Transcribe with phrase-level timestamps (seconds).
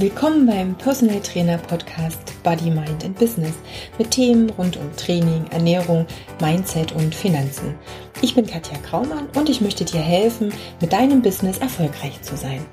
[0.00, 3.54] Willkommen beim Personal Trainer Podcast Body, Mind and Business
[3.98, 6.06] mit Themen rund um Training, Ernährung,
[6.40, 7.74] Mindset und Finanzen.
[8.22, 12.64] Ich bin Katja Kraumann und ich möchte dir helfen, mit deinem Business erfolgreich zu sein.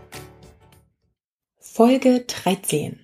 [1.58, 3.00] Folge 13.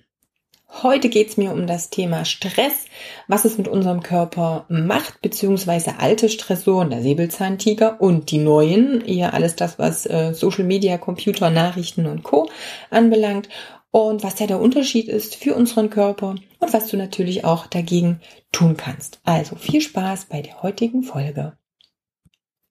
[0.84, 2.86] Heute geht es mir um das Thema Stress,
[3.26, 9.34] was es mit unserem Körper macht, beziehungsweise alte Stressoren, der Säbelzahntiger und die neuen, eher
[9.34, 12.48] alles das, was äh, Social Media, Computer, Nachrichten und Co.
[12.88, 13.48] anbelangt
[13.92, 18.20] und was ja der Unterschied ist für unseren Körper und was du natürlich auch dagegen
[18.50, 19.20] tun kannst.
[19.22, 21.52] Also viel Spaß bei der heutigen Folge.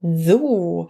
[0.03, 0.89] So,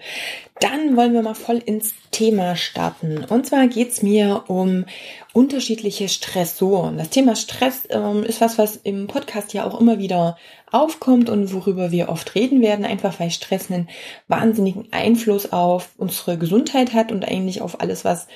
[0.61, 3.25] dann wollen wir mal voll ins Thema starten.
[3.25, 4.85] Und zwar geht's mir um
[5.33, 6.97] unterschiedliche Stressoren.
[6.97, 10.37] Das Thema Stress ähm, ist was, was im Podcast ja auch immer wieder
[10.71, 13.89] aufkommt und worüber wir oft reden werden, einfach weil Stress einen
[14.29, 18.27] wahnsinnigen Einfluss auf unsere Gesundheit hat und eigentlich auf alles, was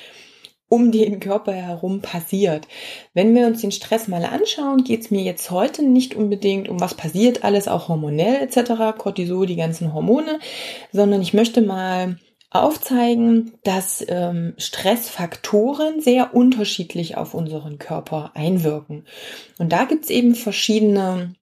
[0.68, 2.66] um den Körper herum passiert.
[3.14, 6.80] Wenn wir uns den Stress mal anschauen, geht es mir jetzt heute nicht unbedingt um
[6.80, 10.40] was passiert alles, auch hormonell etc., Cortisol, die ganzen Hormone,
[10.92, 12.16] sondern ich möchte mal
[12.50, 19.06] aufzeigen, dass ähm, Stressfaktoren sehr unterschiedlich auf unseren Körper einwirken.
[19.58, 21.34] Und da gibt es eben verschiedene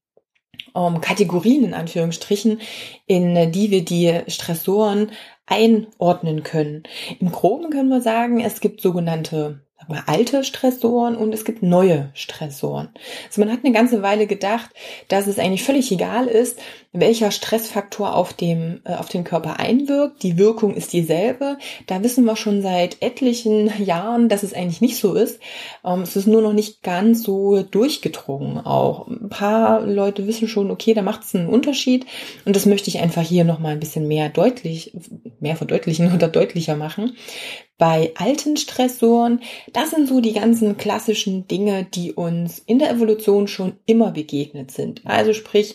[0.74, 2.60] ähm, Kategorien in Anführungsstrichen,
[3.06, 5.12] in die wir die Stressoren
[5.46, 6.84] einordnen können.
[7.20, 12.10] Im Groben können wir sagen, es gibt sogenannte mal, alte Stressoren und es gibt neue
[12.14, 12.88] Stressoren.
[13.26, 14.70] Also man hat eine ganze Weile gedacht,
[15.08, 16.58] dass es eigentlich völlig egal ist,
[16.94, 20.22] welcher Stressfaktor auf dem äh, auf den Körper einwirkt.
[20.22, 21.58] Die Wirkung ist dieselbe.
[21.86, 25.40] Da wissen wir schon seit etlichen Jahren, dass es eigentlich nicht so ist.
[25.84, 28.58] Ähm, es ist nur noch nicht ganz so durchgedrungen.
[28.64, 32.06] Auch ein paar Leute wissen schon, okay, da macht es einen Unterschied
[32.44, 34.92] und das möchte ich einfach hier noch mal ein bisschen mehr deutlich
[35.40, 37.16] mehr verdeutlichen oder deutlicher machen.
[37.76, 39.40] Bei alten Stressoren,
[39.72, 44.70] das sind so die ganzen klassischen Dinge, die uns in der Evolution schon immer begegnet
[44.70, 45.02] sind.
[45.04, 45.74] Also sprich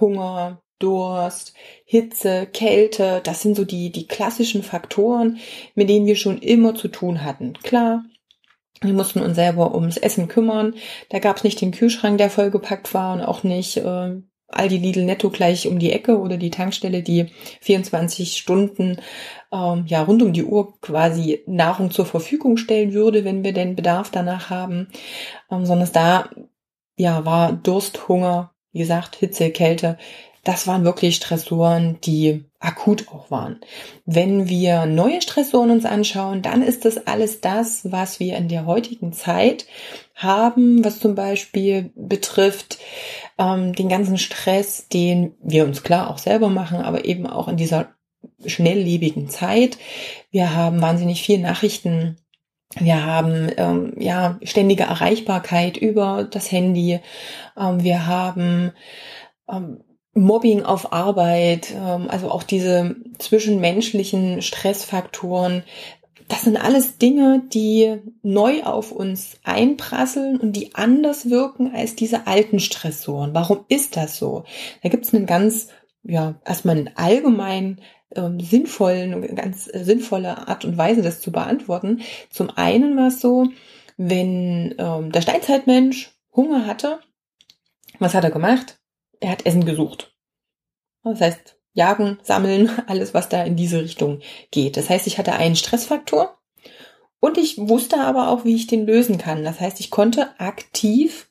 [0.00, 5.38] Hunger, Durst, Hitze, Kälte, das sind so die, die klassischen Faktoren,
[5.74, 7.54] mit denen wir schon immer zu tun hatten.
[7.62, 8.04] Klar,
[8.82, 10.74] wir mussten uns selber ums Essen kümmern.
[11.08, 15.04] Da gab es nicht den Kühlschrank, der vollgepackt war und auch nicht äh, Aldi Lidl
[15.04, 17.26] Netto gleich um die Ecke oder die Tankstelle, die
[17.62, 19.00] 24 Stunden
[19.52, 23.76] ähm, ja rund um die Uhr quasi Nahrung zur Verfügung stellen würde, wenn wir denn
[23.76, 24.88] Bedarf danach haben,
[25.50, 26.30] ähm, sondern es da
[26.96, 29.96] ja war Durst, Hunger, wie gesagt Hitze, Kälte.
[30.44, 33.58] Das waren wirklich Stressoren, die akut auch waren.
[34.04, 38.66] Wenn wir neue Stressoren uns anschauen, dann ist das alles das, was wir in der
[38.66, 39.64] heutigen Zeit
[40.14, 42.78] haben, was zum Beispiel betrifft
[43.38, 47.56] ähm, den ganzen Stress, den wir uns klar auch selber machen, aber eben auch in
[47.56, 47.94] dieser
[48.44, 49.78] schnelllebigen Zeit.
[50.30, 52.18] Wir haben wahnsinnig viel Nachrichten.
[52.78, 57.00] Wir haben ähm, ja ständige Erreichbarkeit über das Handy.
[57.56, 58.72] Ähm, wir haben
[59.48, 59.80] ähm,
[60.12, 65.62] Mobbing auf Arbeit, ähm, also auch diese zwischenmenschlichen Stressfaktoren,
[66.28, 72.26] das sind alles Dinge, die neu auf uns einprasseln und die anders wirken als diese
[72.26, 73.32] alten Stressoren.
[73.32, 74.44] Warum ist das so?
[74.82, 75.68] Da gibt es einen ganz,
[76.02, 77.80] ja, erstmal einen allgemeinen
[78.14, 82.02] ähm, sinnvollen, ganz sinnvolle Art und Weise, das zu beantworten.
[82.30, 83.48] Zum einen war es so,
[83.96, 87.00] wenn ähm, der Steinzeitmensch Hunger hatte,
[87.98, 88.78] was hat er gemacht?
[89.20, 90.14] Er hat Essen gesucht.
[91.02, 94.76] Das heißt, Jagen, Sammeln, alles, was da in diese Richtung geht.
[94.76, 96.38] Das heißt, ich hatte einen Stressfaktor
[97.20, 99.44] und ich wusste aber auch, wie ich den lösen kann.
[99.44, 101.30] Das heißt, ich konnte aktiv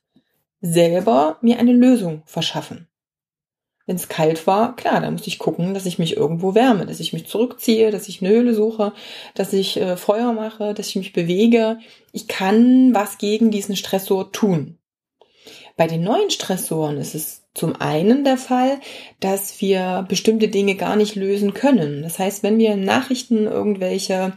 [0.61, 2.87] selber mir eine Lösung verschaffen.
[3.87, 6.99] Wenn es kalt war, klar, dann musste ich gucken, dass ich mich irgendwo wärme, dass
[6.99, 8.93] ich mich zurückziehe, dass ich eine Höhle suche,
[9.35, 11.77] dass ich äh, Feuer mache, dass ich mich bewege.
[12.11, 14.79] Ich kann was gegen diesen Stressor tun.
[15.77, 18.79] Bei den neuen Stressoren ist es zum einen der Fall,
[19.19, 22.01] dass wir bestimmte Dinge gar nicht lösen können.
[22.01, 24.33] Das heißt, wenn wir in Nachrichten irgendwelche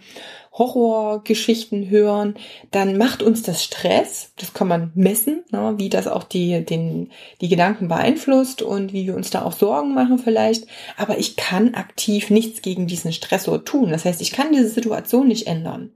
[0.58, 2.34] Horrorgeschichten hören,
[2.70, 4.32] dann macht uns das Stress.
[4.36, 7.10] Das kann man messen, ne, wie das auch die, den,
[7.40, 10.66] die Gedanken beeinflusst und wie wir uns da auch Sorgen machen vielleicht.
[10.96, 13.90] Aber ich kann aktiv nichts gegen diesen Stressor tun.
[13.90, 15.92] Das heißt, ich kann diese Situation nicht ändern.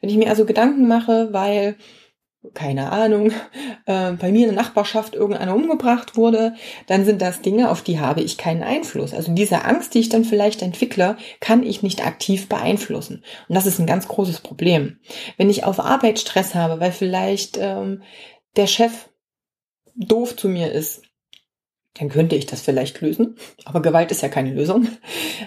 [0.00, 1.76] Wenn ich mir also Gedanken mache, weil
[2.54, 3.32] keine Ahnung,
[3.86, 6.54] äh, bei mir in der Nachbarschaft irgendeiner umgebracht wurde,
[6.86, 9.14] dann sind das Dinge, auf die habe ich keinen Einfluss.
[9.14, 13.24] Also diese Angst, die ich dann vielleicht entwickle, kann ich nicht aktiv beeinflussen.
[13.48, 14.98] Und das ist ein ganz großes Problem.
[15.36, 18.02] Wenn ich auf Arbeit Stress habe, weil vielleicht ähm,
[18.56, 19.08] der Chef
[19.94, 21.02] doof zu mir ist,
[21.94, 23.36] dann könnte ich das vielleicht lösen.
[23.64, 24.88] Aber Gewalt ist ja keine Lösung.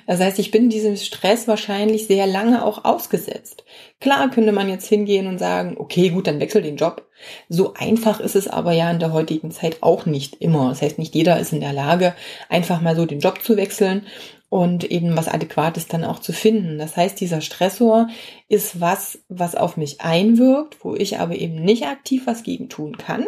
[0.07, 3.63] Das heißt, ich bin diesem Stress wahrscheinlich sehr lange auch ausgesetzt.
[4.01, 7.07] Klar könnte man jetzt hingehen und sagen, okay, gut, dann wechsel den Job.
[7.47, 10.69] So einfach ist es aber ja in der heutigen Zeit auch nicht immer.
[10.69, 12.13] Das heißt, nicht jeder ist in der Lage,
[12.49, 14.05] einfach mal so den Job zu wechseln
[14.49, 16.77] und eben was Adäquates dann auch zu finden.
[16.77, 18.09] Das heißt, dieser Stressor
[18.49, 22.97] ist was, was auf mich einwirkt, wo ich aber eben nicht aktiv was gegen tun
[22.97, 23.25] kann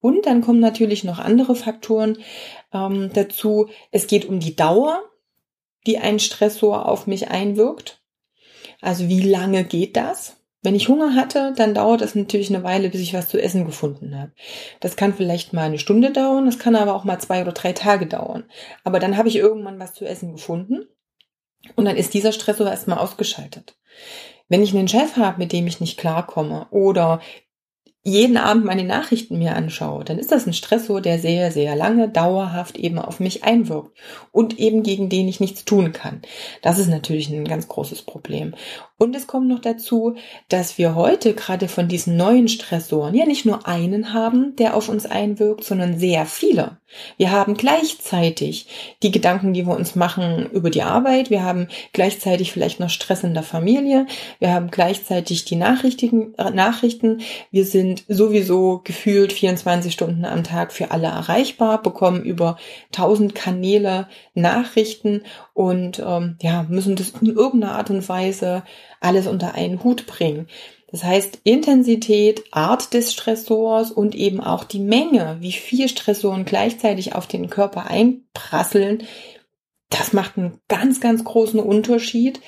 [0.00, 2.18] und dann kommen natürlich noch andere Faktoren
[2.72, 3.68] ähm, dazu.
[3.90, 5.02] Es geht um die Dauer,
[5.86, 8.02] die ein Stressor auf mich einwirkt.
[8.80, 10.36] Also wie lange geht das?
[10.62, 13.64] Wenn ich Hunger hatte, dann dauert es natürlich eine Weile, bis ich was zu essen
[13.64, 14.32] gefunden habe.
[14.80, 17.72] Das kann vielleicht mal eine Stunde dauern, das kann aber auch mal zwei oder drei
[17.72, 18.44] Tage dauern.
[18.84, 20.86] Aber dann habe ich irgendwann was zu essen gefunden
[21.76, 23.78] und dann ist dieser Stressor erstmal ausgeschaltet.
[24.48, 27.20] Wenn ich einen Chef habe, mit dem ich nicht klarkomme oder
[28.02, 32.08] jeden Abend meine Nachrichten mir anschaue, dann ist das ein Stressor, der sehr, sehr lange
[32.08, 33.96] dauerhaft eben auf mich einwirkt
[34.32, 36.22] und eben gegen den ich nichts tun kann.
[36.62, 38.54] Das ist natürlich ein ganz großes Problem.
[39.02, 40.16] Und es kommt noch dazu,
[40.50, 44.90] dass wir heute gerade von diesen neuen Stressoren ja nicht nur einen haben, der auf
[44.90, 46.76] uns einwirkt, sondern sehr viele.
[47.16, 48.66] Wir haben gleichzeitig
[49.02, 51.30] die Gedanken, die wir uns machen über die Arbeit.
[51.30, 54.06] Wir haben gleichzeitig vielleicht noch Stress in der Familie.
[54.38, 56.34] Wir haben gleichzeitig die Nachrichten.
[56.36, 57.22] Äh, Nachrichten.
[57.50, 62.58] Wir sind sowieso gefühlt 24 Stunden am Tag für alle erreichbar, bekommen über
[62.88, 65.22] 1000 Kanäle Nachrichten
[65.54, 68.62] und ähm, ja müssen das in irgendeiner Art und Weise
[69.00, 70.46] alles unter einen Hut bringen.
[70.90, 77.14] Das heißt, Intensität, Art des Stressors und eben auch die Menge, wie viel Stressoren gleichzeitig
[77.14, 79.04] auf den Körper einprasseln,
[79.88, 82.40] das macht einen ganz, ganz großen Unterschied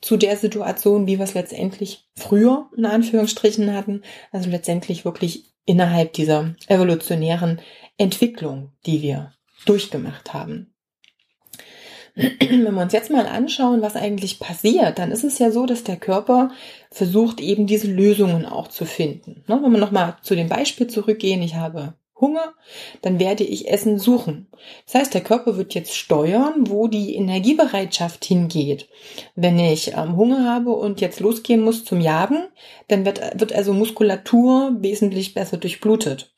[0.00, 4.02] zu der Situation, wie wir es letztendlich früher in Anführungsstrichen hatten.
[4.30, 7.60] Also letztendlich wirklich innerhalb dieser evolutionären
[7.96, 9.32] Entwicklung, die wir
[9.64, 10.72] durchgemacht haben.
[12.18, 15.84] Wenn wir uns jetzt mal anschauen, was eigentlich passiert, dann ist es ja so, dass
[15.84, 16.50] der Körper
[16.90, 19.44] versucht, eben diese Lösungen auch zu finden.
[19.46, 22.54] Ne, wenn wir nochmal zu dem Beispiel zurückgehen, ich habe Hunger,
[23.02, 24.48] dann werde ich Essen suchen.
[24.86, 28.88] Das heißt, der Körper wird jetzt steuern, wo die Energiebereitschaft hingeht.
[29.36, 32.48] Wenn ich ähm, Hunger habe und jetzt losgehen muss zum Jagen,
[32.88, 36.32] dann wird, wird also Muskulatur wesentlich besser durchblutet.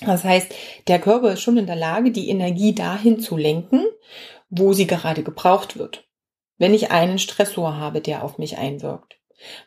[0.00, 0.52] Das heißt,
[0.88, 3.84] der Körper ist schon in der Lage, die Energie dahin zu lenken,
[4.56, 6.08] wo sie gerade gebraucht wird.
[6.58, 9.18] Wenn ich einen Stressor habe, der auf mich einwirkt.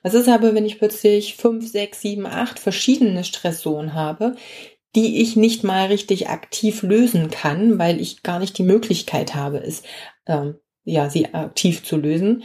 [0.02, 4.36] Was ist aber, wenn ich plötzlich fünf, sechs, sieben, acht verschiedene Stressoren habe,
[4.96, 9.58] die ich nicht mal richtig aktiv lösen kann, weil ich gar nicht die Möglichkeit habe,
[9.58, 9.84] es
[10.26, 10.56] ähm,
[10.86, 12.44] ja sie aktiv zu lösen,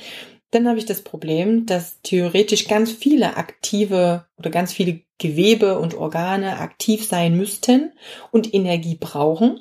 [0.50, 5.94] dann habe ich das Problem, dass theoretisch ganz viele aktive oder ganz viele Gewebe und
[5.94, 7.92] Organe aktiv sein müssten
[8.32, 9.60] und Energie brauchen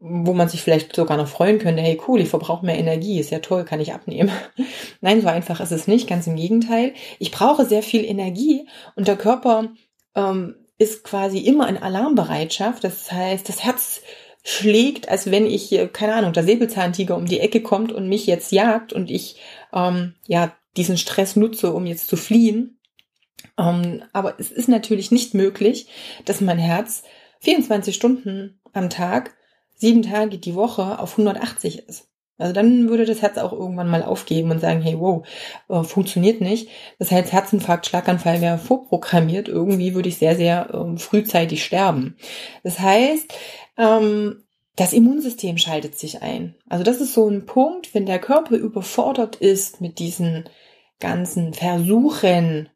[0.00, 3.30] wo man sich vielleicht sogar noch freuen könnte, hey cool, ich verbrauche mehr Energie, ist
[3.30, 4.32] ja toll, kann ich abnehmen.
[5.02, 6.94] Nein, so einfach ist es nicht, ganz im Gegenteil.
[7.18, 8.66] Ich brauche sehr viel Energie
[8.96, 9.68] und der Körper
[10.14, 12.82] ähm, ist quasi immer in Alarmbereitschaft.
[12.82, 14.00] Das heißt, das Herz
[14.42, 18.52] schlägt, als wenn ich, keine Ahnung, der Säbelzahntiger um die Ecke kommt und mich jetzt
[18.52, 19.36] jagt und ich
[19.74, 22.78] ähm, ja diesen Stress nutze, um jetzt zu fliehen.
[23.58, 25.88] Ähm, aber es ist natürlich nicht möglich,
[26.24, 27.02] dass mein Herz
[27.40, 29.34] 24 Stunden am Tag
[29.80, 32.10] sieben Tage die Woche auf 180 ist.
[32.40, 35.26] Also dann würde das Herz auch irgendwann mal aufgeben und sagen, hey, wow,
[35.68, 36.68] äh, funktioniert nicht.
[36.98, 39.48] Das heißt, Herzinfarkt, Schlaganfall wäre vorprogrammiert.
[39.48, 42.16] Irgendwie würde ich sehr, sehr ähm, frühzeitig sterben.
[42.62, 43.34] Das heißt,
[43.76, 44.44] ähm,
[44.76, 46.54] das Immunsystem schaltet sich ein.
[46.66, 50.48] Also das ist so ein Punkt, wenn der Körper überfordert ist mit diesen
[50.98, 52.70] ganzen Versuchen,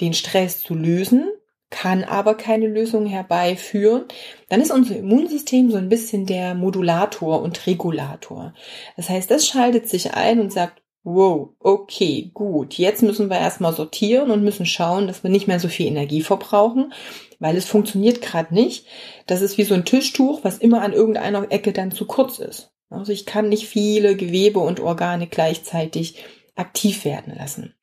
[0.00, 1.28] den Stress zu lösen,
[1.74, 4.04] kann aber keine Lösung herbeiführen,
[4.48, 8.54] dann ist unser Immunsystem so ein bisschen der Modulator und Regulator.
[8.96, 13.74] Das heißt, das schaltet sich ein und sagt, wow, okay, gut, jetzt müssen wir erstmal
[13.74, 16.92] sortieren und müssen schauen, dass wir nicht mehr so viel Energie verbrauchen,
[17.40, 18.86] weil es funktioniert gerade nicht.
[19.26, 22.70] Das ist wie so ein Tischtuch, was immer an irgendeiner Ecke dann zu kurz ist.
[22.88, 26.22] Also ich kann nicht viele Gewebe und Organe gleichzeitig
[26.54, 27.74] aktiv werden lassen.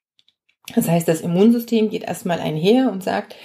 [0.75, 3.35] Das heißt, das Immunsystem geht erstmal einher und sagt,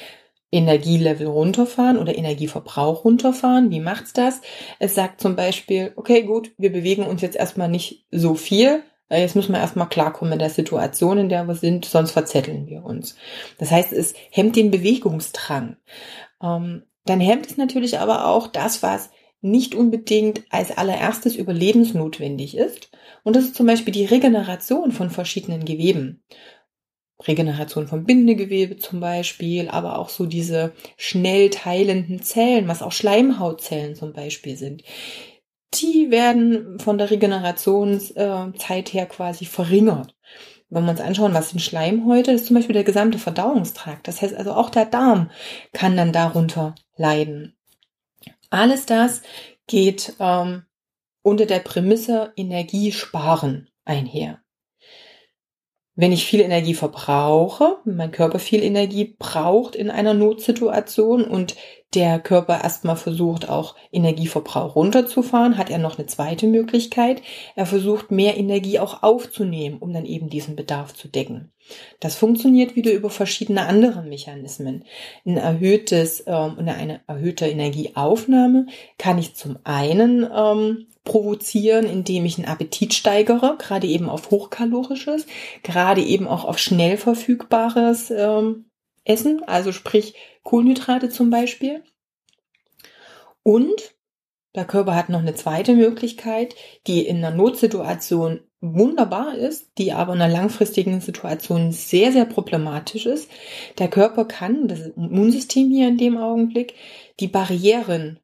[0.52, 3.70] Energielevel runterfahren oder Energieverbrauch runterfahren.
[3.70, 4.40] Wie macht's das?
[4.78, 8.82] Es sagt zum Beispiel, okay, gut, wir bewegen uns jetzt erstmal nicht so viel.
[9.10, 12.84] Jetzt müssen wir erstmal klarkommen mit der Situation, in der wir sind, sonst verzetteln wir
[12.84, 13.16] uns.
[13.58, 15.76] Das heißt, es hemmt den Bewegungsdrang.
[16.42, 19.10] Ähm, dann hemmt es natürlich aber auch das, was
[19.40, 22.90] nicht unbedingt als allererstes überlebensnotwendig ist.
[23.22, 26.22] Und das ist zum Beispiel die Regeneration von verschiedenen Geweben.
[27.24, 33.94] Regeneration vom Bindegewebe zum Beispiel, aber auch so diese schnell teilenden Zellen, was auch Schleimhautzellen
[33.94, 34.82] zum Beispiel sind.
[35.74, 40.14] Die werden von der Regenerationszeit her quasi verringert.
[40.68, 44.08] Wenn wir uns anschauen, was sind Schleimhäute, das ist zum Beispiel der gesamte Verdauungstrakt.
[44.08, 45.30] Das heißt also auch der Darm
[45.72, 47.56] kann dann darunter leiden.
[48.50, 49.22] Alles das
[49.66, 50.64] geht ähm,
[51.22, 54.40] unter der Prämisse Energie sparen einher.
[55.98, 61.56] Wenn ich viel Energie verbrauche, mein Körper viel Energie braucht in einer Notsituation und
[61.94, 67.22] der Körper erstmal versucht, auch Energieverbrauch runterzufahren, hat er noch eine zweite Möglichkeit.
[67.54, 71.52] Er versucht, mehr Energie auch aufzunehmen, um dann eben diesen Bedarf zu decken.
[71.98, 74.84] Das funktioniert wieder über verschiedene andere Mechanismen.
[75.24, 78.66] Ein erhöhtes, ähm, eine erhöhte Energieaufnahme
[78.98, 85.26] kann ich zum einen ähm, provozieren, indem ich einen Appetit steigere, gerade eben auf hochkalorisches,
[85.62, 88.66] gerade eben auch auf schnell verfügbares ähm,
[89.04, 91.82] Essen, also sprich Kohlenhydrate zum Beispiel.
[93.42, 93.94] Und
[94.54, 96.54] der Körper hat noch eine zweite Möglichkeit,
[96.86, 103.06] die in einer Notsituation wunderbar ist, die aber in einer langfristigen Situation sehr, sehr problematisch
[103.06, 103.30] ist.
[103.78, 106.74] Der Körper kann, das Immunsystem hier in dem Augenblick,
[107.20, 108.18] die Barrieren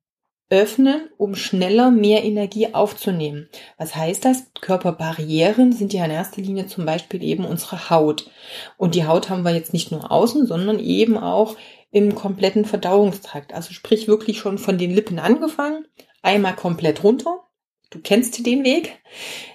[0.53, 3.49] öffnen, um schneller mehr Energie aufzunehmen.
[3.79, 4.53] Was heißt das?
[4.61, 8.31] Körperbarrieren sind ja in erster Linie zum Beispiel eben unsere Haut.
[8.77, 11.57] Und die Haut haben wir jetzt nicht nur außen, sondern eben auch
[11.91, 13.55] im kompletten Verdauungstrakt.
[13.55, 15.87] Also sprich wirklich schon von den Lippen angefangen,
[16.21, 17.45] einmal komplett runter.
[17.89, 19.01] Du kennst den Weg.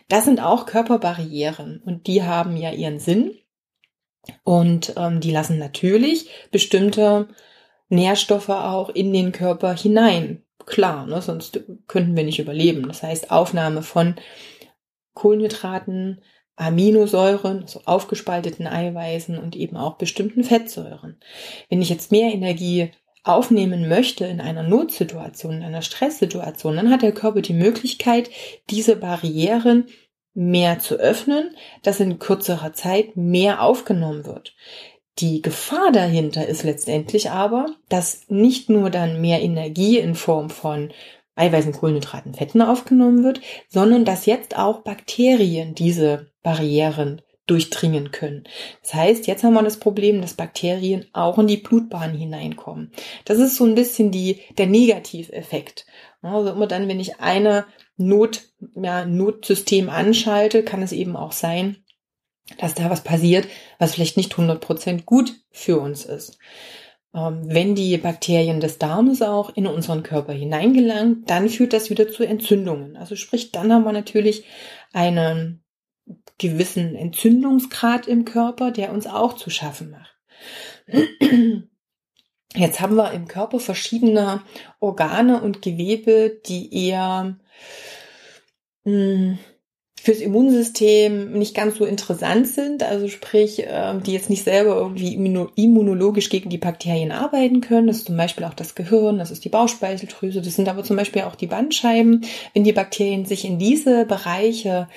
[0.10, 3.38] Das sind auch Körperbarrieren und die haben ja ihren Sinn.
[4.44, 7.28] Und ähm, die lassen natürlich bestimmte
[7.88, 11.22] Nährstoffe auch in den Körper hinein klar, ne?
[11.22, 12.88] sonst könnten wir nicht überleben.
[12.88, 14.16] Das heißt, Aufnahme von
[15.16, 16.22] Kohlenhydraten,
[16.56, 21.20] Aminosäuren, also aufgespalteten Eiweißen und eben auch bestimmten Fettsäuren.
[21.70, 22.92] Wenn ich jetzt mehr Energie
[23.24, 28.30] aufnehmen möchte in einer Notsituation, in einer Stresssituation, dann hat der Körper die Möglichkeit,
[28.70, 29.88] diese Barrieren
[30.34, 34.56] mehr zu öffnen, dass in kürzerer Zeit mehr aufgenommen wird.
[35.20, 40.92] Die Gefahr dahinter ist letztendlich aber, dass nicht nur dann mehr Energie in Form von
[41.36, 48.44] Eiweißen, Kohlenhydraten, Fetten aufgenommen wird, sondern dass jetzt auch Bakterien diese Barrieren durchdringen können.
[48.82, 52.92] Das heißt, jetzt haben wir das Problem, dass Bakterien auch in die Blutbahn hineinkommen.
[53.26, 55.86] Das ist so ein bisschen die, der Negativeffekt.
[56.22, 61.78] Also immer dann, wenn ich eine Not, ja, Notsystem anschalte, kann es eben auch sein,
[62.58, 63.48] dass da was passiert,
[63.80, 66.38] was vielleicht nicht 100% gut für uns ist.
[67.14, 72.10] Ähm, wenn die Bakterien des Darmes auch in unseren Körper hineingelangen, dann führt das wieder
[72.10, 72.96] zu Entzündungen.
[72.96, 74.46] Also sprich, dann haben wir natürlich
[74.94, 75.64] einen
[76.38, 80.16] gewissen Entzündungsgrad im Körper, der uns auch zu schaffen macht.
[82.56, 84.42] Jetzt haben wir im Körper verschiedene
[84.80, 87.38] Organe und Gewebe, die eher
[88.84, 89.40] mh, hm,
[90.08, 95.14] fürs Immunsystem nicht ganz so interessant sind, also sprich, ähm, die jetzt nicht selber irgendwie
[95.16, 97.88] immunologisch gegen die Bakterien arbeiten können.
[97.88, 100.96] Das ist zum Beispiel auch das Gehirn, das ist die Bauchspeicheldrüse, das sind aber zum
[100.96, 102.24] Beispiel auch die Bandscheiben.
[102.54, 104.88] Wenn die Bakterien sich in diese Bereiche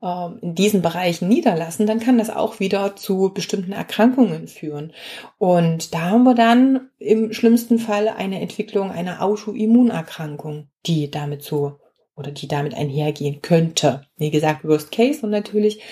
[0.00, 4.92] ähm, in diesen Bereichen niederlassen, dann kann das auch wieder zu bestimmten Erkrankungen führen.
[5.38, 11.79] Und da haben wir dann im schlimmsten Fall eine Entwicklung einer Autoimmunerkrankung, die damit zu
[12.20, 14.06] oder die damit einhergehen könnte.
[14.16, 15.82] Wie gesagt, Worst Case und natürlich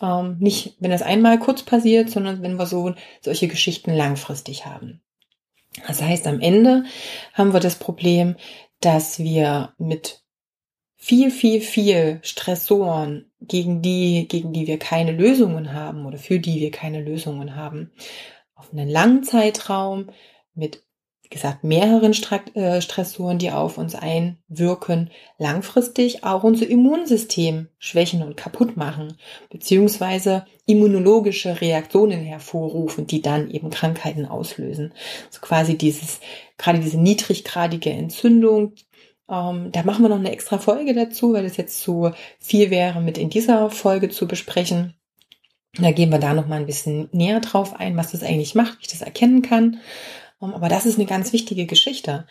[0.00, 5.02] ähm, nicht, wenn das einmal kurz passiert, sondern wenn wir so solche Geschichten langfristig haben.
[5.86, 6.84] Das heißt, am Ende
[7.34, 8.36] haben wir das Problem,
[8.80, 10.22] dass wir mit
[10.96, 16.60] viel, viel, viel Stressoren, gegen die, gegen die wir keine Lösungen haben oder für die
[16.60, 17.90] wir keine Lösungen haben,
[18.54, 20.10] auf einen langen Zeitraum
[20.54, 20.84] mit
[21.32, 22.12] gesagt, mehreren
[22.54, 29.16] äh, Stressoren, die auf uns einwirken, langfristig auch unser Immunsystem schwächen und kaputt machen,
[29.50, 34.92] beziehungsweise immunologische Reaktionen hervorrufen, die dann eben Krankheiten auslösen.
[35.30, 36.20] So quasi dieses,
[36.58, 38.74] gerade diese niedriggradige Entzündung,
[39.28, 43.00] ähm, da machen wir noch eine extra Folge dazu, weil es jetzt zu viel wäre,
[43.00, 44.94] mit in dieser Folge zu besprechen.
[45.78, 48.78] Da gehen wir da noch mal ein bisschen näher drauf ein, was das eigentlich macht,
[48.78, 49.80] wie ich das erkennen kann.
[50.42, 52.26] Aber das ist eine ganz wichtige Geschichte.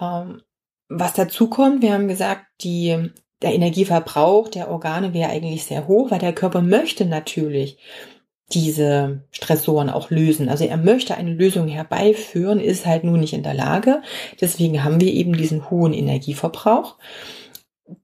[0.00, 0.42] Ähm,
[0.88, 6.10] was dazu kommt, wir haben gesagt, die, der Energieverbrauch der Organe wäre eigentlich sehr hoch,
[6.10, 7.78] weil der Körper möchte natürlich
[8.52, 10.48] diese Stressoren auch lösen.
[10.48, 14.02] Also er möchte eine Lösung herbeiführen, ist halt nur nicht in der Lage.
[14.40, 16.96] Deswegen haben wir eben diesen hohen Energieverbrauch,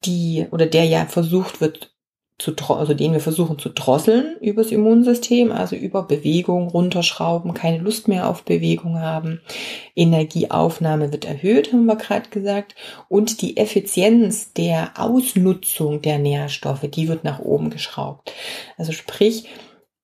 [0.04, 1.94] die oder der ja versucht wird
[2.38, 8.06] zu, also den wir versuchen zu drosseln übers Immunsystem, also über Bewegung runterschrauben, keine Lust
[8.06, 9.40] mehr auf Bewegung haben.
[9.96, 12.76] Energieaufnahme wird erhöht, haben wir gerade gesagt.
[13.08, 18.32] Und die Effizienz der Ausnutzung der Nährstoffe, die wird nach oben geschraubt.
[18.76, 19.48] Also sprich,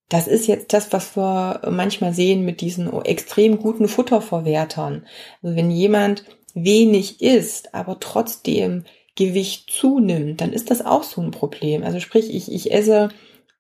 [0.09, 5.07] das ist jetzt das, was wir manchmal sehen mit diesen extrem guten Futterverwertern.
[5.41, 6.25] Also wenn jemand
[6.55, 8.85] wenig isst, aber trotzdem
[9.17, 11.83] Gewicht zunimmt, dann ist das auch so ein Problem.
[11.83, 13.11] Also sprich, ich, ich esse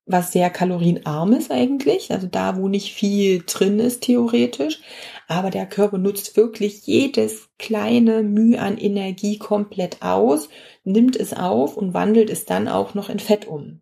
[0.06, 4.80] was sehr kalorienarmes eigentlich, also da, wo nicht viel drin ist theoretisch,
[5.28, 10.50] aber der Körper nutzt wirklich jedes kleine Mühe an Energie komplett aus,
[10.84, 13.80] nimmt es auf und wandelt es dann auch noch in Fett um,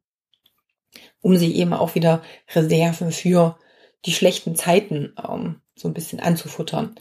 [1.23, 2.23] um sie eben auch wieder
[2.55, 3.59] Reserven für
[4.05, 6.95] die schlechten Zeiten ähm, so ein bisschen anzufuttern.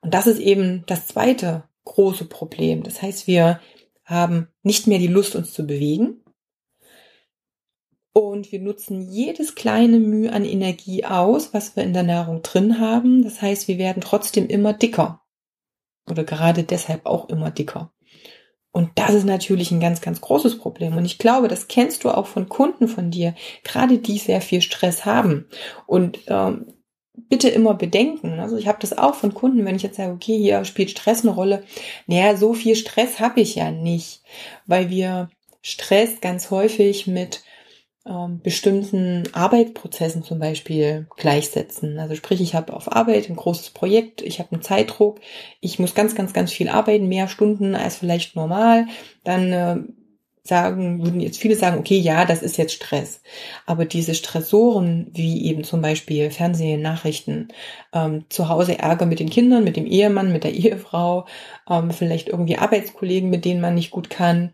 [0.00, 2.82] Und das ist eben das zweite große Problem.
[2.82, 3.60] Das heißt, wir
[4.04, 6.20] haben nicht mehr die Lust, uns zu bewegen.
[8.12, 12.78] Und wir nutzen jedes kleine Mühe an Energie aus, was wir in der Nahrung drin
[12.78, 13.24] haben.
[13.24, 15.22] Das heißt, wir werden trotzdem immer dicker.
[16.08, 17.92] Oder gerade deshalb auch immer dicker.
[18.70, 20.96] Und das ist natürlich ein ganz, ganz großes Problem.
[20.96, 24.62] Und ich glaube, das kennst du auch von Kunden von dir, gerade die sehr viel
[24.62, 25.48] Stress haben.
[25.86, 26.72] Und ähm,
[27.14, 28.40] bitte immer bedenken.
[28.40, 31.22] Also ich habe das auch von Kunden, wenn ich jetzt sage, okay, hier spielt Stress
[31.22, 31.64] eine Rolle.
[32.06, 34.22] Naja, so viel Stress habe ich ja nicht,
[34.66, 35.30] weil wir
[35.62, 37.42] Stress ganz häufig mit
[38.06, 41.98] ähm, bestimmten Arbeitsprozessen zum Beispiel gleichsetzen.
[41.98, 45.20] Also sprich, ich habe auf Arbeit ein großes Projekt, ich habe einen Zeitdruck,
[45.60, 48.86] ich muss ganz, ganz, ganz viel arbeiten, mehr Stunden als vielleicht normal.
[49.22, 49.76] Dann äh,
[50.46, 53.22] sagen, würden jetzt viele sagen, okay, ja, das ist jetzt Stress.
[53.64, 57.48] Aber diese Stressoren, wie eben zum Beispiel Fernsehen, Nachrichten,
[57.94, 61.26] ähm, zu Hause Ärger mit den Kindern, mit dem Ehemann, mit der Ehefrau,
[61.68, 64.52] ähm, vielleicht irgendwie Arbeitskollegen, mit denen man nicht gut kann,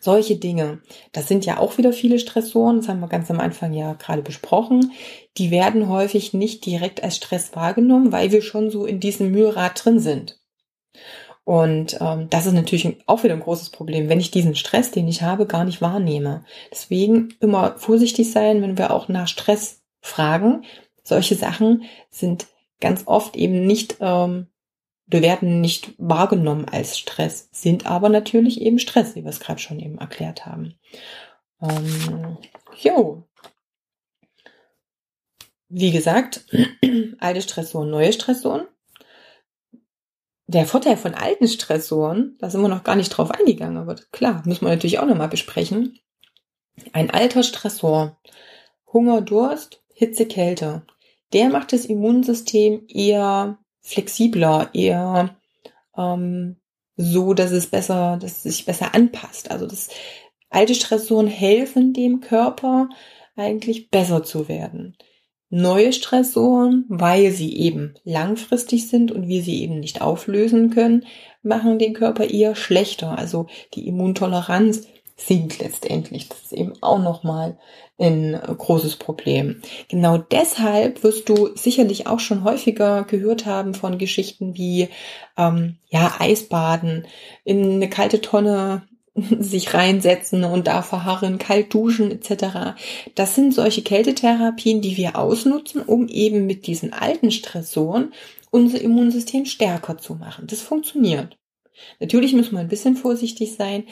[0.00, 0.80] solche Dinge,
[1.12, 4.22] das sind ja auch wieder viele Stressoren, das haben wir ganz am Anfang ja gerade
[4.22, 4.92] besprochen.
[5.38, 9.84] Die werden häufig nicht direkt als Stress wahrgenommen, weil wir schon so in diesem Mühlrad
[9.84, 10.40] drin sind.
[11.44, 15.08] Und ähm, das ist natürlich auch wieder ein großes Problem, wenn ich diesen Stress, den
[15.08, 16.44] ich habe, gar nicht wahrnehme.
[16.70, 20.64] Deswegen immer vorsichtig sein, wenn wir auch nach Stress fragen.
[21.02, 22.46] Solche Sachen sind
[22.80, 24.46] ganz oft eben nicht, ähm,
[25.06, 29.78] werden nicht wahrgenommen als Stress, sind aber natürlich eben Stress, wie wir es gerade schon
[29.78, 30.74] eben erklärt haben.
[31.60, 32.38] Ähm,
[32.80, 33.24] jo.
[35.68, 36.46] Wie gesagt,
[37.18, 38.66] alte Stressoren, neue Stressoren
[40.52, 44.42] der Vorteil von alten Stressoren, da sind wir noch gar nicht drauf eingegangen, aber klar,
[44.46, 45.98] müssen wir natürlich auch nochmal besprechen.
[46.92, 48.18] Ein alter Stressor,
[48.92, 50.86] Hunger, Durst, Hitze, Kälte,
[51.32, 55.36] der macht das Immunsystem eher flexibler, eher
[55.96, 56.56] ähm,
[56.96, 59.50] so, dass es besser, dass es sich besser anpasst.
[59.50, 59.88] Also das
[60.50, 62.88] alte Stressoren helfen dem Körper
[63.36, 64.96] eigentlich besser zu werden
[65.52, 71.04] neue Stressoren, weil sie eben langfristig sind und wir sie eben nicht auflösen können,
[71.42, 73.18] machen den Körper eher schlechter.
[73.18, 76.30] Also die Immuntoleranz sinkt letztendlich.
[76.30, 77.58] Das ist eben auch nochmal
[78.00, 79.60] ein großes Problem.
[79.88, 84.88] Genau deshalb wirst du sicherlich auch schon häufiger gehört haben von Geschichten wie
[85.36, 87.06] ähm, ja Eisbaden,
[87.44, 92.74] in eine kalte Tonne sich reinsetzen und da verharren, kalt duschen etc.
[93.14, 98.12] Das sind solche Kältetherapien, die wir ausnutzen, um eben mit diesen alten Stressoren
[98.50, 100.46] unser Immunsystem stärker zu machen.
[100.46, 101.36] Das funktioniert.
[102.00, 103.84] Natürlich müssen wir ein bisschen vorsichtig sein.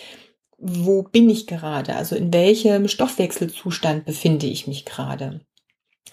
[0.58, 1.96] Wo bin ich gerade?
[1.96, 5.40] Also in welchem Stoffwechselzustand befinde ich mich gerade?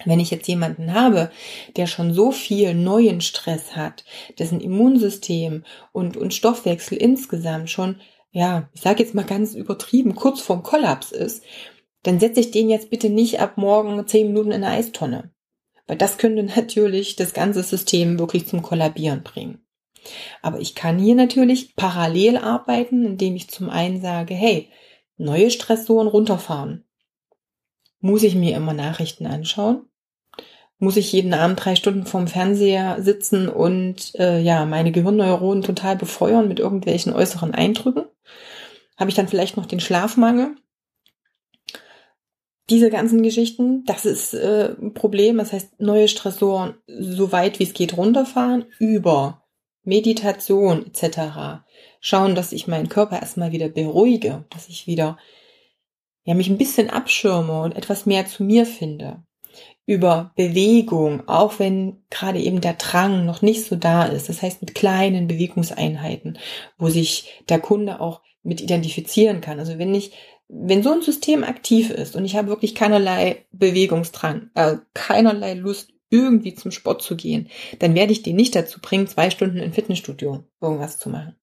[0.04, 1.30] Wenn ich jetzt jemanden habe,
[1.76, 4.04] der schon so viel neuen Stress hat,
[4.38, 7.96] dessen Immunsystem und, und Stoffwechsel insgesamt schon
[8.38, 11.42] ja, ich sage jetzt mal ganz übertrieben, kurz vorm Kollaps ist,
[12.04, 15.32] dann setze ich den jetzt bitte nicht ab morgen zehn Minuten in eine Eistonne.
[15.88, 19.66] Weil das könnte natürlich das ganze System wirklich zum Kollabieren bringen.
[20.40, 24.70] Aber ich kann hier natürlich parallel arbeiten, indem ich zum einen sage, hey,
[25.16, 26.84] neue Stressoren runterfahren.
[27.98, 29.86] Muss ich mir immer Nachrichten anschauen?
[30.78, 35.96] Muss ich jeden Abend drei Stunden vorm Fernseher sitzen und äh, ja meine Gehirnneuronen total
[35.96, 38.04] befeuern mit irgendwelchen äußeren Eindrücken?
[38.98, 40.56] Habe ich dann vielleicht noch den Schlafmangel?
[42.68, 45.38] Diese ganzen Geschichten, das ist äh, ein Problem.
[45.38, 49.44] Das heißt, neue Stressoren so weit wie es geht runterfahren, über
[49.84, 51.62] Meditation etc.
[52.00, 55.16] Schauen, dass ich meinen Körper erstmal wieder beruhige, dass ich wieder
[56.24, 59.22] ja, mich ein bisschen abschirme und etwas mehr zu mir finde.
[59.86, 64.28] Über Bewegung, auch wenn gerade eben der Drang noch nicht so da ist.
[64.28, 66.38] Das heißt mit kleinen Bewegungseinheiten,
[66.76, 69.58] wo sich der Kunde auch mit identifizieren kann.
[69.58, 70.12] Also wenn ich
[70.48, 75.92] wenn so ein System aktiv ist und ich habe wirklich keinerlei Bewegungsdrang, äh, keinerlei Lust,
[76.10, 77.48] irgendwie zum Sport zu gehen,
[77.80, 81.36] dann werde ich den nicht dazu bringen, zwei Stunden im Fitnessstudio irgendwas zu machen.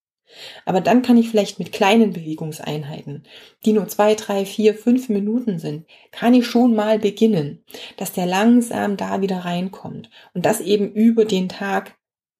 [0.65, 3.23] Aber dann kann ich vielleicht mit kleinen Bewegungseinheiten,
[3.63, 7.63] die nur zwei, drei, vier, fünf Minuten sind, kann ich schon mal beginnen,
[7.97, 11.95] dass der langsam da wieder reinkommt und das eben über den Tag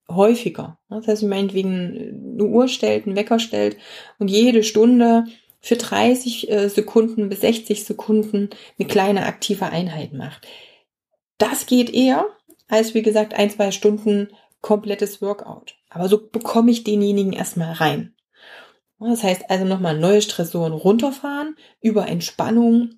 [0.09, 0.77] häufiger.
[0.89, 3.77] Das heißt, meinetwegen eine Uhr stellt, einen Wecker stellt
[4.19, 5.25] und jede Stunde
[5.61, 10.47] für 30 äh, Sekunden bis 60 Sekunden eine kleine aktive Einheit macht.
[11.37, 12.27] Das geht eher
[12.67, 14.29] als, wie gesagt, ein, zwei Stunden
[14.61, 15.75] komplettes Workout.
[15.89, 18.15] Aber so bekomme ich denjenigen erstmal rein.
[18.99, 22.95] Das heißt also nochmal neue Stressoren runterfahren, über Entspannung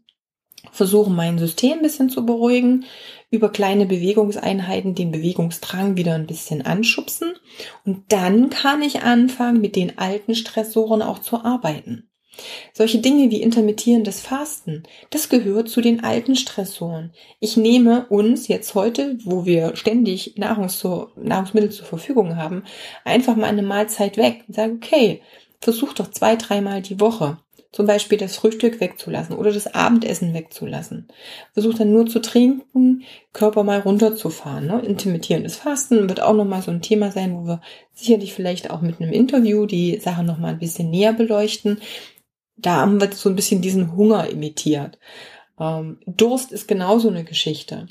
[0.72, 2.86] versuchen, mein System ein bisschen zu beruhigen,
[3.30, 7.34] über kleine Bewegungseinheiten den Bewegungsdrang wieder ein bisschen anschubsen
[7.86, 12.10] und dann kann ich anfangen, mit den alten Stressoren auch zu arbeiten.
[12.74, 17.12] Solche Dinge wie intermittierendes Fasten, das gehört zu den alten Stressoren.
[17.40, 20.84] Ich nehme uns jetzt heute, wo wir ständig Nahrungs
[21.16, 22.64] Nahrungsmittel zur Verfügung haben,
[23.04, 25.22] einfach mal eine Mahlzeit weg und sage, okay,
[25.60, 27.40] versuch doch zwei, dreimal die Woche
[27.72, 31.08] zum Beispiel das Frühstück wegzulassen oder das Abendessen wegzulassen.
[31.54, 33.04] Versuch dann nur zu trinken,
[33.34, 34.68] Körper mal runterzufahren.
[34.68, 34.82] Ne?
[34.82, 37.62] Intermittierendes Fasten wird auch nochmal so ein Thema sein, wo wir
[37.94, 41.80] sicherlich vielleicht auch mit einem Interview die Sache nochmal ein bisschen näher beleuchten
[42.58, 44.98] da haben wir so ein bisschen diesen Hunger imitiert.
[45.60, 47.88] Ähm, Durst ist genauso eine Geschichte.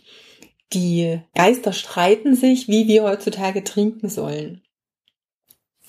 [0.73, 4.63] Die Geister streiten sich, wie wir heutzutage trinken sollen.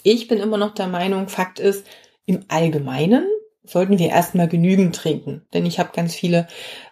[0.04, 1.86] Ich bin immer noch der Meinung, Fakt ist,
[2.26, 3.26] im Allgemeinen
[3.68, 5.46] sollten wir erstmal genügend trinken.
[5.54, 6.48] Denn ich habe ganz viele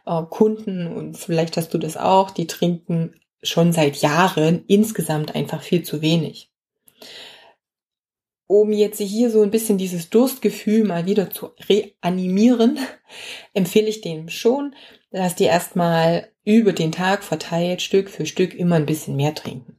[0.06, 5.62] äh, Kunden und vielleicht hast du das auch, die trinken schon seit Jahren insgesamt einfach
[5.62, 6.52] viel zu wenig
[8.48, 12.80] um jetzt hier so ein bisschen dieses Durstgefühl mal wieder zu reanimieren,
[13.54, 14.76] empfehle ich dem schon,
[15.12, 19.75] dass die erstmal über den Tag verteilt Stück für Stück immer ein bisschen mehr trinken.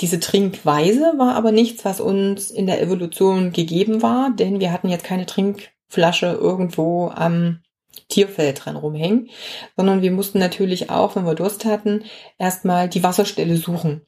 [0.00, 4.88] Diese Trinkweise war aber nichts, was uns in der Evolution gegeben war, denn wir hatten
[4.88, 7.60] jetzt keine Trinkflasche irgendwo am
[8.08, 9.30] Tierfeld dran rumhängen,
[9.76, 12.04] sondern wir mussten natürlich auch, wenn wir Durst hatten,
[12.38, 14.02] erstmal die Wasserstelle suchen.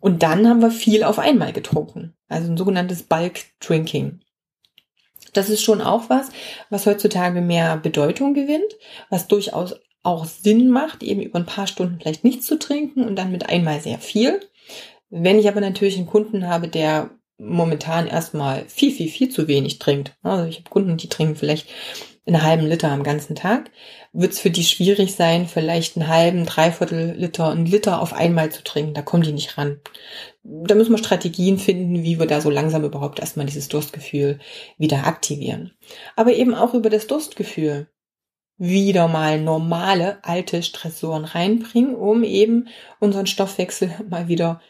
[0.00, 2.14] Und dann haben wir viel auf einmal getrunken.
[2.28, 4.20] Also ein sogenanntes Bulk Drinking.
[5.32, 6.30] Das ist schon auch was,
[6.70, 8.76] was heutzutage mehr Bedeutung gewinnt,
[9.10, 13.16] was durchaus auch Sinn macht, eben über ein paar Stunden vielleicht nichts zu trinken und
[13.16, 14.40] dann mit einmal sehr viel.
[15.14, 19.78] Wenn ich aber natürlich einen Kunden habe, der momentan erstmal viel, viel, viel zu wenig
[19.78, 20.16] trinkt.
[20.22, 21.68] Also ich habe Kunden, die trinken vielleicht
[22.24, 23.70] einen halben Liter am ganzen Tag,
[24.14, 28.50] wird es für die schwierig sein, vielleicht einen halben, dreiviertel Liter, einen Liter auf einmal
[28.50, 28.94] zu trinken.
[28.94, 29.80] Da kommen die nicht ran.
[30.44, 34.38] Da müssen wir Strategien finden, wie wir da so langsam überhaupt erstmal dieses Durstgefühl
[34.78, 35.72] wieder aktivieren.
[36.16, 37.88] Aber eben auch über das Durstgefühl
[38.56, 42.68] wieder mal normale alte Stressoren reinbringen, um eben
[43.00, 44.62] unseren Stoffwechsel mal wieder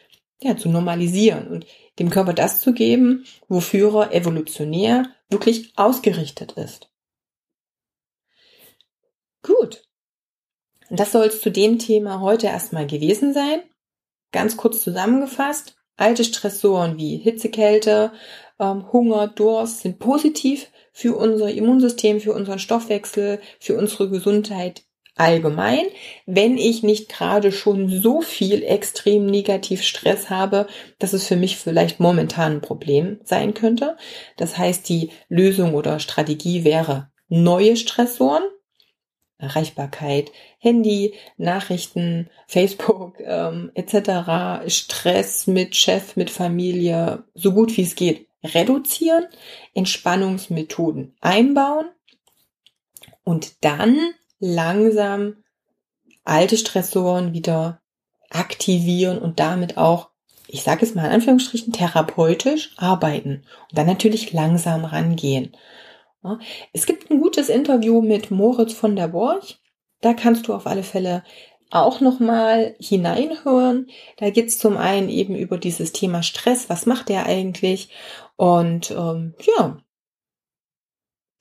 [0.43, 1.65] ja, zu normalisieren und
[1.99, 6.89] dem Körper das zu geben, wofür er evolutionär wirklich ausgerichtet ist.
[9.41, 9.83] Gut.
[10.89, 13.63] Das soll es zu dem Thema heute erstmal gewesen sein.
[14.31, 15.75] Ganz kurz zusammengefasst.
[15.95, 18.11] Alte Stressoren wie Hitzekälte,
[18.59, 24.83] ähm, Hunger, Durst sind positiv für unser Immunsystem, für unseren Stoffwechsel, für unsere Gesundheit
[25.15, 25.85] allgemein,
[26.25, 30.67] wenn ich nicht gerade schon so viel extrem negativ Stress habe,
[30.99, 33.97] dass es für mich vielleicht momentan ein Problem sein könnte.
[34.37, 38.43] Das heißt, die Lösung oder Strategie wäre neue Stressoren,
[39.37, 47.95] Erreichbarkeit, Handy, Nachrichten, Facebook ähm, etc., Stress mit Chef, mit Familie, so gut wie es
[47.95, 49.25] geht, reduzieren,
[49.73, 51.85] Entspannungsmethoden einbauen
[53.23, 53.97] und dann
[54.43, 55.37] langsam
[56.25, 57.81] alte Stressoren wieder
[58.29, 60.09] aktivieren und damit auch,
[60.47, 65.55] ich sage es mal in Anführungsstrichen, therapeutisch arbeiten und dann natürlich langsam rangehen.
[66.73, 69.59] Es gibt ein gutes Interview mit Moritz von der Borch.
[70.01, 71.23] Da kannst du auf alle Fälle
[71.71, 73.87] auch nochmal hineinhören.
[74.17, 76.69] Da geht's zum einen eben über dieses Thema Stress.
[76.69, 77.89] Was macht der eigentlich?
[78.35, 79.77] Und ähm, ja,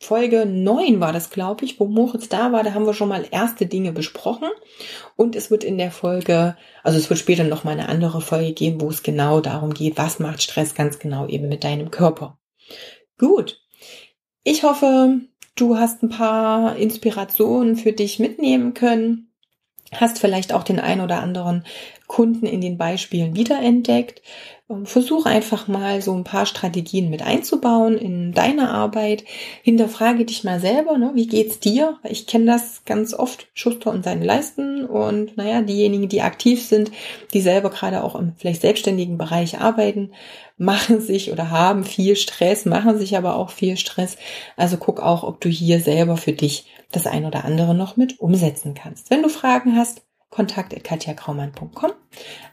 [0.02, 2.64] Folge 9 war das, glaube ich, wo Moritz da war.
[2.64, 4.48] Da haben wir schon mal erste Dinge besprochen.
[5.14, 8.52] Und es wird in der Folge, also es wird später noch mal eine andere Folge
[8.52, 12.36] geben, wo es genau darum geht, was macht Stress ganz genau eben mit deinem Körper.
[13.16, 13.62] Gut,
[14.42, 15.20] ich hoffe,
[15.54, 19.28] du hast ein paar Inspirationen für dich mitnehmen können.
[19.92, 21.64] hast vielleicht auch den ein oder anderen
[22.08, 24.22] Kunden in den Beispielen wiederentdeckt.
[24.72, 29.24] Ähm, versuch einfach mal so ein paar Strategien mit einzubauen in deine Arbeit.
[29.62, 31.12] Hinterfrage dich mal selber, ne?
[31.14, 31.98] wie geht's dir?
[32.04, 34.84] Ich kenne das ganz oft, Schuster und seine Leisten.
[34.84, 36.90] Und naja, diejenigen, die aktiv sind,
[37.32, 40.12] die selber gerade auch im vielleicht selbstständigen Bereich arbeiten,
[40.58, 44.16] machen sich oder haben viel Stress, machen sich aber auch viel Stress.
[44.56, 48.20] Also guck auch, ob du hier selber für dich das ein oder andere noch mit
[48.20, 49.10] umsetzen kannst.
[49.10, 51.92] Wenn du Fragen hast, kontakt.katjakraumann.com.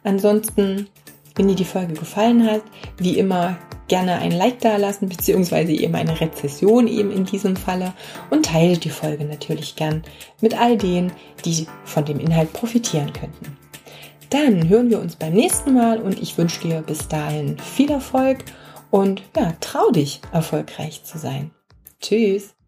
[0.04, 0.90] Ansonsten,
[1.40, 2.62] wenn dir die Folge gefallen hat,
[2.98, 7.94] wie immer gerne ein Like da lassen, beziehungsweise eben eine Rezession eben in diesem Falle
[8.30, 10.04] und teile die Folge natürlich gern
[10.42, 11.14] mit all denen,
[11.46, 13.58] die von dem Inhalt profitieren könnten.
[14.30, 18.44] Dann hören wir uns beim nächsten Mal und ich wünsche dir bis dahin viel Erfolg
[18.92, 21.52] und ja, trau dich, erfolgreich zu sein.
[22.02, 22.59] Tschüss!